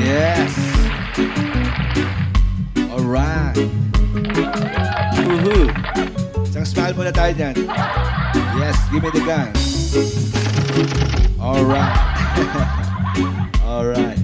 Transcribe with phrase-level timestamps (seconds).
[0.00, 0.48] Yes.
[2.88, 3.52] Alright.
[5.20, 5.68] Woohoo.
[6.48, 7.52] Isang smile muna tayo dyan.
[8.56, 9.52] Yes, give me the gun.
[11.36, 11.92] Alright.
[13.68, 14.16] Alright.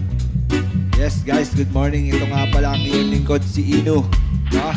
[0.96, 2.08] Yes, guys, good morning.
[2.08, 4.08] Ito nga pala ang iyong lingkod, si Ino.
[4.56, 4.72] Ha?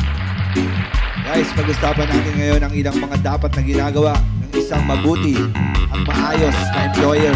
[1.24, 5.40] Guys, pag-usapan natin ngayon ang ilang mga dapat na ginagawa ng isang mabuti
[5.88, 7.36] at maayos na employer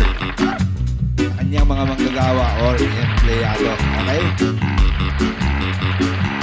[1.50, 3.74] kanyang mga manggagawa or empleyado.
[3.74, 4.22] Okay?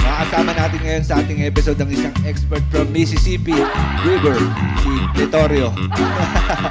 [0.03, 3.55] Makasama natin ngayon sa ating episode ang isang expert from Mississippi
[4.03, 4.35] River,
[4.83, 5.71] si Letorio.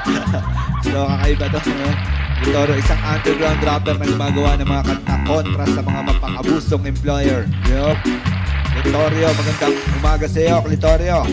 [0.85, 1.61] so, kakaiba to.
[1.65, 1.89] No?
[2.45, 7.49] Letorio, isang underground rapper na gumagawa ng mga kanta kontra sa mga mapang-abusong employer.
[7.73, 7.97] Yup.
[8.85, 11.25] Letorio, magandang umaga sa iyo, Letorio.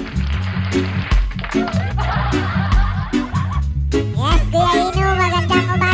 [3.92, 5.93] Yes, Kuya Inu, magandang umaga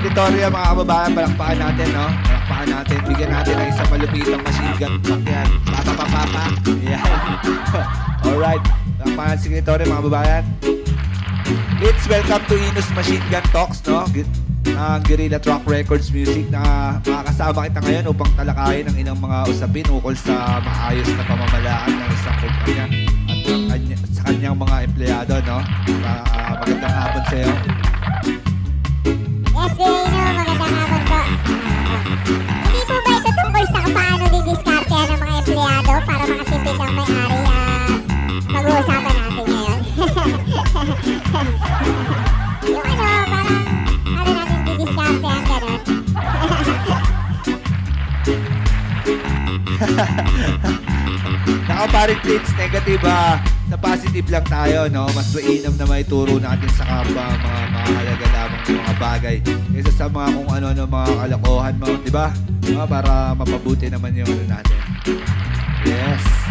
[0.00, 1.10] Victoria, mga kababayan.
[1.12, 2.06] Palakpakan natin, no?
[2.22, 2.96] Palakpakan natin.
[3.06, 5.48] Bigyan natin ng isang malupitang machine gun truck yan.
[5.64, 6.44] Papa, papa, papa.
[6.82, 7.02] Yan.
[8.26, 8.62] Alright.
[8.96, 10.44] Palakpakan si Victoria, mga kababayan.
[11.76, 14.08] It's welcome to Inus Machine Gun Talks, no?
[14.10, 14.26] Gi-
[14.66, 16.60] Ang Guerrilla Truck Records Music na
[17.00, 22.10] makakasama kita ngayon upang talakayin ang ilang mga usapin ukol sa maayos na pamamalaan ng
[22.10, 22.84] isang kumpanya
[23.24, 25.58] at ng kanya, sa kanyang mga empleyado, no?
[26.02, 27.52] Ah, magandang hapon sa iyo.
[29.66, 31.18] Kuya Ino, magandang hapon po.
[32.70, 37.98] Hindi ito tungkol sa paano didiskarte ng mga empleyado para makatipid ng may-ari at
[38.46, 39.80] pag-uusapan natin ngayon?
[42.70, 43.62] yung ano, parang
[44.06, 45.82] ano natin didiskarte ang ganun.
[51.66, 53.55] Nakaparing plates negative ah.
[53.66, 55.10] Sa positive lang tayo, no?
[55.10, 59.36] Mas mainam na may turo natin sa kapwa mga mahalaga lamang ng mga bagay.
[59.74, 62.30] Kaysa sa mga kung ano-ano mga kalokohan mo, di ba?
[62.78, 64.78] Ah, para mapabuti naman yung ano natin.
[65.82, 66.45] Yes!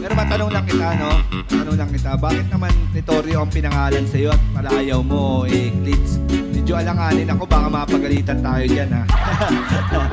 [0.00, 1.10] Pero matanong lang kita, no?
[1.30, 6.18] Matanong lang kita, bakit naman Titorio ang pinangalan sa iyo at palayaw mo, eh, Klitz?
[6.28, 9.02] Medyo alanganin ako, baka mapagalitan tayo dyan, ha?
[9.04, 10.08] oh.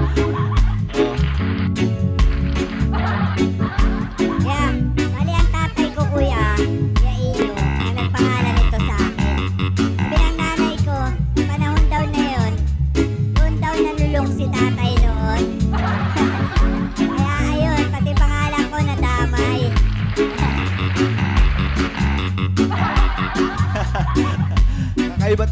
[4.44, 6.44] Yeah, bali ang tatay ko kuya,
[6.98, 7.54] Kuya Iyo,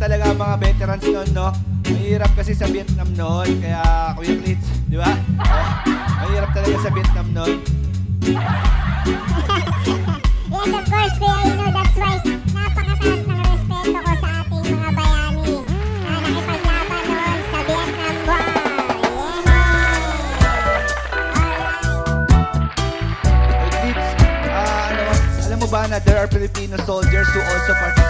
[0.06, 1.50] talaga mga veterans noon, no?
[1.90, 5.18] Mahirap kasi sa Vietnam noon, kaya Kuya Klitz, di ba?
[5.42, 5.66] Oh,
[6.22, 7.58] mahirap talaga sa Vietnam noon.
[8.22, 8.38] Yes,
[10.70, 11.74] of course, Kuya Ino.
[11.74, 12.22] That's why
[12.54, 15.66] napakataas ng respeto ko sa ating mga bayani
[16.06, 18.62] na nakipaglaban noon sa Vietnam War.
[19.42, 20.86] Yeah!
[23.74, 24.06] Klitz,
[24.54, 25.18] ah, ano,
[25.50, 28.05] alam mo ba na there are Filipino soldiers who also participated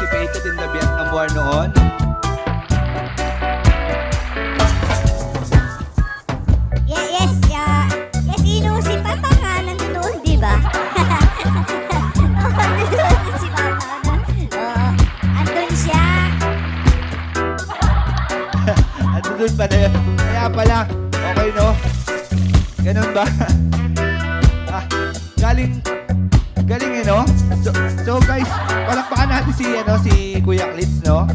[28.85, 31.27] palakpakan natin si, ano, si Kuya Klitz, no?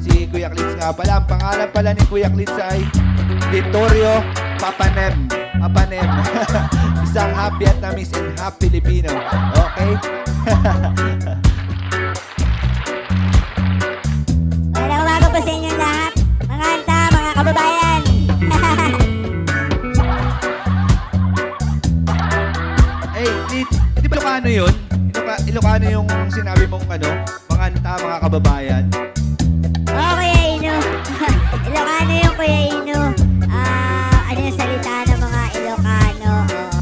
[0.00, 1.22] Si Kuya Klitz nga pala.
[1.22, 2.84] Ang pangalan pala ni Kuya Klitz ay
[3.50, 4.22] Vittorio
[4.58, 5.28] Papanem.
[5.56, 6.08] Papanem.
[7.06, 9.10] Isang half Vietnamese and half Filipino.
[9.54, 9.92] Okay?
[14.76, 16.12] Magandang umaga po sa inyong lahat.
[16.46, 18.02] Mga handa, mga kababayan.
[23.16, 23.32] Hey,
[23.96, 24.74] hindi ba Ilocano yun?
[25.56, 27.08] Iloca, Ilocano yung sinabi mong ano,
[27.48, 28.84] mga anta, mga kababayan.
[29.88, 30.74] Oo, Kuya Ino.
[31.72, 33.16] Ilocano yung Kuya Ino.
[33.48, 36.44] Ah, ano yung salita ng mga Ilocano?
[36.44, 36.76] Oo.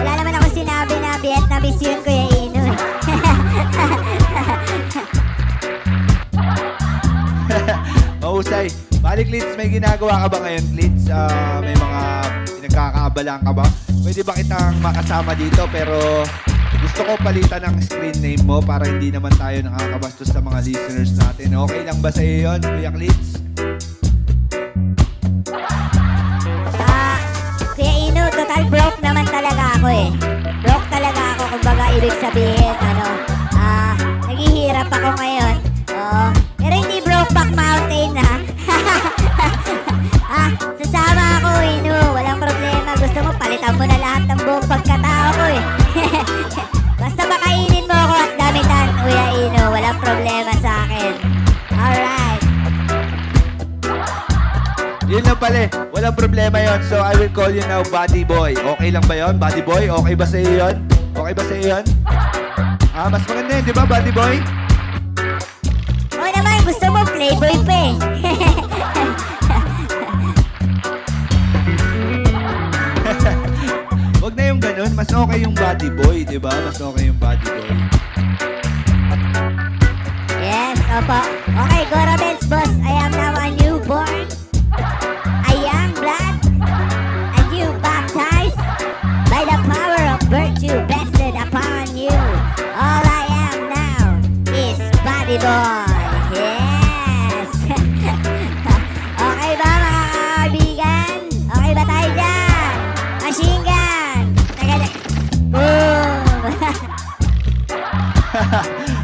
[0.00, 2.64] Wala naman ako sinabi na Vietnamese yun, Kuya Ino.
[8.24, 8.72] Mahusay.
[9.04, 11.12] Balik, Klitz, may ginagawa ka ba ngayon, Klitz?
[11.12, 12.00] Ah, may mga
[12.56, 13.68] pinagkakaabalaan ka ba?
[14.00, 16.24] Pwede ba kitang makasama dito pero
[16.78, 21.12] gusto ko palitan ng screen name mo para hindi naman tayo nakakabastos sa mga listeners
[21.18, 21.58] natin.
[21.58, 23.28] Okay lang ba sa iyo yun, Kuya Klitz?
[55.08, 55.72] Yun lang pala eh.
[55.88, 56.84] Walang problema yon.
[56.84, 58.52] So, I will call you now Buddy Boy.
[58.52, 59.88] Okay lang ba yon, Buddy Boy?
[59.88, 60.84] Okay ba sa iyo yun?
[61.16, 61.84] Okay ba sa iyo yun?
[62.92, 64.36] Ah, mas maganda yun, di ba, Buddy Boy?
[66.12, 67.96] Oo naman, gusto mo playboy pa eh.
[74.20, 74.92] Wag na yung ganun.
[74.92, 76.52] Mas okay yung Buddy Boy, di ba?
[76.52, 77.80] Mas okay yung Buddy Boy.
[80.36, 81.16] yes, opo.
[81.48, 82.68] Okay, Gora Benz boss.
[82.84, 83.27] I am now
[95.28, 96.40] body boy.
[96.40, 97.52] Yes.
[99.28, 101.16] okay ba mga kaibigan?
[101.52, 102.72] Okay ba tayo dyan?
[103.20, 104.24] Machine gun.
[104.56, 104.74] Taga
[105.52, 106.24] Boom.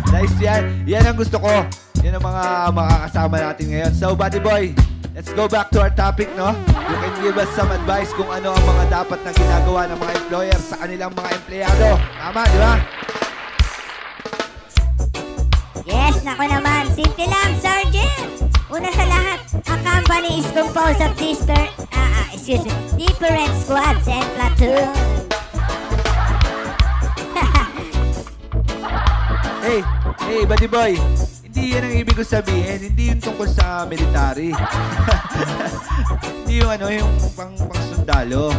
[0.17, 0.63] nice yan.
[0.89, 1.53] Yan ang gusto ko.
[2.01, 3.93] Yan ang mga makakasama natin ngayon.
[3.93, 4.73] So, Buddy Boy,
[5.13, 6.57] let's go back to our topic, no?
[6.73, 10.13] You can give us some advice kung ano ang mga dapat na ginagawa ng mga
[10.25, 12.01] employer sa kanilang mga empleyado.
[12.17, 13.04] Tama, di ba?
[16.25, 16.89] Nako naman.
[16.97, 18.33] Simple lang, Sergeant.
[18.73, 19.39] Una sa lahat,
[19.69, 24.99] ang company is composed of different, ah, ah, excuse me, different squads and platoons.
[29.65, 29.81] Hey,
[30.29, 30.93] hey, Buddy Boy,
[31.41, 32.85] hindi yan ang ibig ko sabihin.
[32.85, 34.53] Hindi yun tungkol sa military.
[36.45, 38.53] hindi yung ano, yung pang, pang sundalo.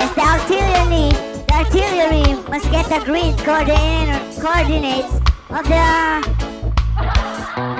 [0.00, 1.12] yes, the artillery,
[1.44, 5.17] the artillery must get the grid coordinate, coordinates
[5.50, 5.80] of the...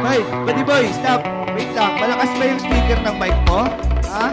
[0.00, 1.20] Hoy, Buddy Boy, stop.
[1.52, 3.68] Wait lang, malakas ba yung speaker ng mic mo?
[4.08, 4.26] Ha?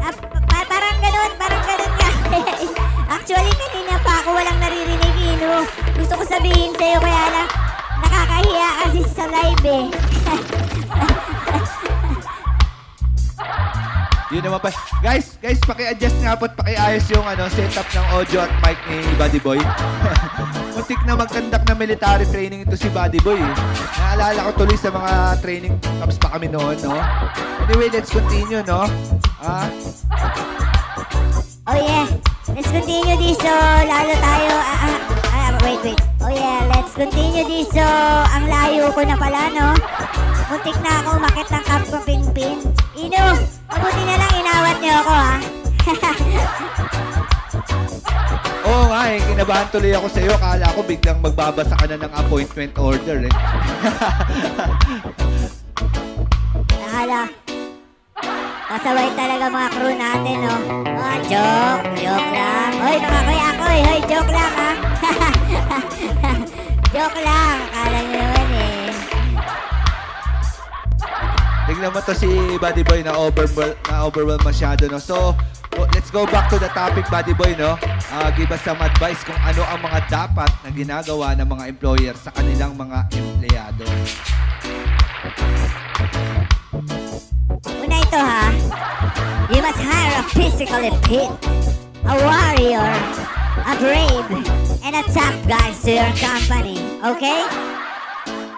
[0.00, 0.12] Ah,
[0.50, 2.10] pa- parang ganun, parang ganun nga.
[3.14, 5.62] Actually, kanina pa ako walang naririnig, Ino.
[5.94, 7.48] Gusto ko sabihin sa'yo, kaya lang
[8.02, 10.09] nakakahiya kasi sa live eh.
[14.40, 14.72] Yun naman pa.
[15.04, 18.96] Guys, guys, paki-adjust nga po at paki-ayos yung ano, setup ng audio at mic ni
[19.20, 19.60] Buddy Boy.
[20.80, 23.36] Muntik na mag-conduct ng military training ito si Buddy Boy.
[23.36, 23.52] Eh.
[24.00, 26.96] Naalala ko tuloy sa mga training camps pa kami noon, no?
[27.68, 28.88] Anyway, let's continue, no?
[29.44, 29.68] Ah,
[31.68, 32.08] Oh yeah,
[32.56, 33.52] let's continue this so
[33.84, 34.98] lalo tayo, ah, ah,
[35.36, 36.00] ah, wait, wait.
[36.24, 37.84] Oh yeah, let's continue this so
[38.32, 39.76] ang layo ko na pala, no?
[40.48, 42.58] Muntik na ako umakit ng Camp Pinpin.
[42.96, 43.36] Ino,
[43.70, 45.38] mabuti na lang inawat niyo ako, ha?
[48.68, 50.34] oo nga eh, kinabahan tuloy ako sa iyo.
[50.34, 53.32] Akala ko biglang magbabasa ka na ng appointment order eh.
[56.80, 57.28] Nakala.
[58.70, 60.54] Pasaway talaga mga crew natin, no?
[60.94, 61.90] Oh, joke.
[61.98, 62.70] Joke lang.
[62.78, 63.82] Hoy, mga kuya ako, eh.
[63.82, 64.70] Hoy, joke lang, ha?
[66.94, 67.56] joke lang.
[67.66, 68.39] Akala nyo naman,
[71.80, 72.28] Tignan mo to si
[72.60, 75.00] Buddy Boy na overwhelm, na overwhelm masyado, no?
[75.00, 75.32] So,
[75.80, 77.80] o- let's go back to the topic, Buddy Boy, no?
[78.12, 82.12] Ah, give us some advice kung ano ang mga dapat na ginagawa ng mga employer
[82.20, 83.84] sa kanilang mga empleyado.
[87.64, 88.44] Una, Ito ha,
[89.48, 91.32] you must hire a physically fit,
[92.04, 92.92] a warrior,
[93.56, 94.28] a brave,
[94.84, 96.76] and a tough guys to your company.
[97.00, 97.40] Okay?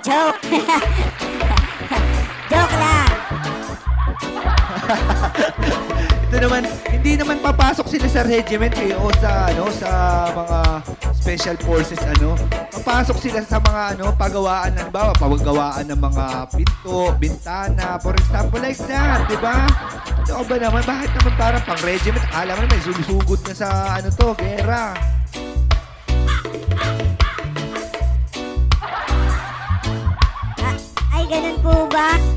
[0.02, 0.43] Joke
[6.32, 9.90] Ito naman, hindi naman papasok sila sa regiment eh, o sa ano sa
[10.32, 10.58] mga
[11.12, 12.34] special forces ano.
[12.72, 16.25] Papasok sila sa mga ano pagawaan ng bawa, pagawaan ng mga
[16.56, 19.68] pinto, bintana, for example like that, di ba?
[20.25, 22.25] Ano ba naman, bakit naman parang pang regiment?
[22.32, 23.68] Alam mo naman, sumisugod na sa
[24.00, 24.96] ano to, gera.
[30.64, 30.76] Ah,
[31.12, 32.32] ay, ganun po ba?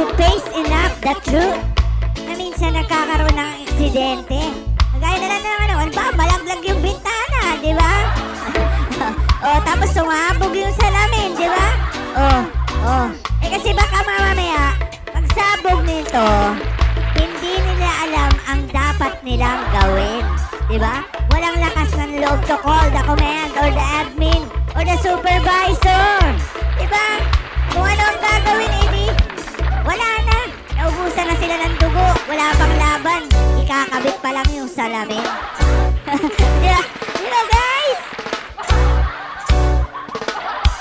[0.00, 1.60] To face enough the truth
[2.24, 4.40] na minsan nagkakaroon ng aksidente.
[4.96, 7.92] Gaya na lang ng ano, ano ba, malaglag yung bintana, di ba?
[9.44, 11.68] oh, tapos sumabog yung salamin, di ba?
[12.16, 12.40] Oh,
[12.80, 13.06] oh.
[13.44, 14.72] Eh kasi baka mamamaya,
[15.12, 16.28] pagsabog nito,
[17.20, 20.24] hindi nila alam ang dapat nilang gawin.
[20.64, 21.04] Di ba?
[21.28, 26.08] Walang lakas ng loob to call the command or the admin or the supervisor.
[26.80, 27.20] Di ba?
[27.68, 28.99] Kung ano ang gagawin, edi,
[29.90, 30.38] wala na.
[30.78, 32.06] Naubusan na sila ng dugo.
[32.30, 33.22] Wala pang laban.
[33.58, 35.26] Ikakabit pa lang yung salamin.
[37.18, 38.00] Di ba, guys?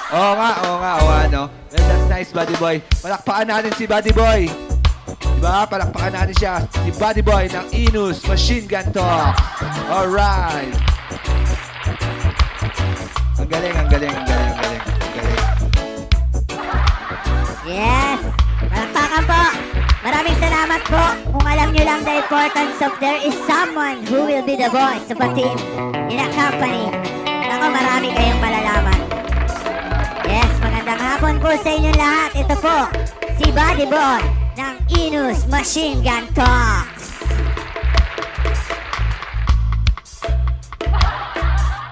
[0.09, 1.43] Oo nga, oo nga, oo nga, no?
[1.69, 2.81] Well, that's nice, Buddy Boy.
[3.01, 4.49] Palakpakan natin si Buddy Boy.
[5.37, 5.65] Diba?
[5.65, 6.53] Palakpakan natin siya.
[6.85, 9.33] Si Buddy Boy ng Inus Machine Gun Talk.
[9.89, 10.73] Alright.
[13.39, 14.81] Ang galing, ang galing, ang galing, ang galing.
[14.85, 15.37] Ang galing.
[17.69, 18.38] Yes!
[18.67, 19.43] Malakpakan po!
[20.03, 24.43] Maraming salamat po kung alam nyo lang the importance of there is someone who will
[24.43, 25.55] be the voice of a team
[26.11, 26.91] in a company.
[27.55, 28.99] Ako, marami kayong malalaman.
[30.27, 32.31] Yes, magandang hapon po sa inyo lahat.
[32.35, 32.77] Ito po,
[33.39, 34.23] si Buddy Boy
[34.59, 34.75] ng
[35.07, 37.23] Inus Machine Gun Talks.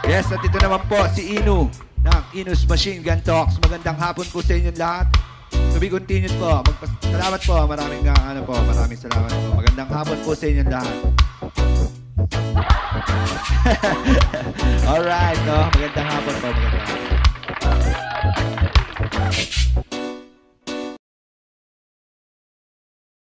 [0.08, 1.68] Yes, at ito naman po si Inu
[2.04, 3.60] ng Inus Machine Gun Talks.
[3.60, 5.27] Magandang hapon po sa inyo lahat.
[5.78, 6.66] To be continued po.
[6.66, 7.54] Magpas- salamat po.
[7.70, 9.62] Maraming nga, ano po, maraming salamat po.
[9.62, 10.98] Magandang hapon po sa inyo lahat.
[14.90, 15.70] Alright, no?
[15.70, 16.48] Magandang hapon po.
[16.50, 17.06] Magandang hapon.